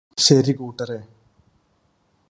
[0.17, 0.99] ശരി കൂട്ടരേ